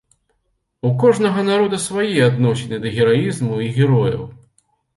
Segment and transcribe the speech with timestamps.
[0.89, 4.29] У кожнага народа свае адносіны да гераізму і герояў.